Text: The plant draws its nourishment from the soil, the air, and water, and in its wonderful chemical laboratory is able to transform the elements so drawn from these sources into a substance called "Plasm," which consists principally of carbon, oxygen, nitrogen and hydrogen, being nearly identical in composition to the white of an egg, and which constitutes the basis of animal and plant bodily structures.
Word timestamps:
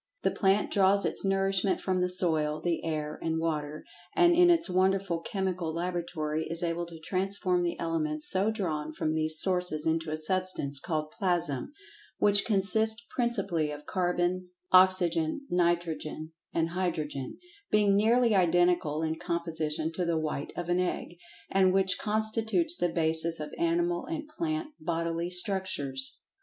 The 0.23 0.31
plant 0.31 0.71
draws 0.71 1.05
its 1.05 1.23
nourishment 1.23 1.79
from 1.79 2.01
the 2.01 2.09
soil, 2.09 2.59
the 2.59 2.83
air, 2.83 3.19
and 3.21 3.39
water, 3.39 3.85
and 4.15 4.35
in 4.35 4.49
its 4.49 4.67
wonderful 4.67 5.19
chemical 5.19 5.71
laboratory 5.71 6.43
is 6.49 6.63
able 6.63 6.87
to 6.87 6.97
transform 6.97 7.61
the 7.61 7.79
elements 7.79 8.27
so 8.27 8.49
drawn 8.49 8.93
from 8.93 9.13
these 9.13 9.37
sources 9.39 9.85
into 9.85 10.09
a 10.09 10.17
substance 10.17 10.79
called 10.79 11.11
"Plasm," 11.11 11.71
which 12.17 12.45
consists 12.45 13.03
principally 13.11 13.69
of 13.69 13.85
carbon, 13.85 14.49
oxygen, 14.71 15.41
nitrogen 15.51 16.31
and 16.51 16.69
hydrogen, 16.69 17.37
being 17.69 17.95
nearly 17.95 18.33
identical 18.33 19.03
in 19.03 19.19
composition 19.19 19.91
to 19.91 20.03
the 20.03 20.17
white 20.17 20.51
of 20.57 20.67
an 20.67 20.79
egg, 20.79 21.15
and 21.51 21.73
which 21.73 21.99
constitutes 21.99 22.75
the 22.75 22.89
basis 22.89 23.39
of 23.39 23.53
animal 23.59 24.07
and 24.07 24.27
plant 24.27 24.69
bodily 24.79 25.29
structures. 25.29 26.21